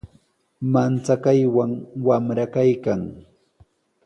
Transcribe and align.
Manchakaywan 0.71 1.71
wamra 2.07 2.45
kaykan. 2.53 3.01